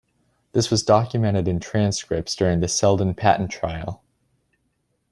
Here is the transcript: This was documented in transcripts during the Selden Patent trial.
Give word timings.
This 0.53 0.71
was 0.71 0.81
documented 0.81 1.47
in 1.47 1.59
transcripts 1.59 2.35
during 2.35 2.59
the 2.59 2.67
Selden 2.67 3.13
Patent 3.13 3.51
trial. 3.51 4.01